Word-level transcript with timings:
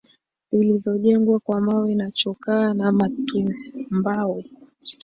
zilizojengwa 0.51 1.39
kwa 1.39 1.61
mawe 1.61 1.95
na 1.95 2.11
chokaa 2.11 2.73
na 2.73 2.91
matumbawe 2.91 4.45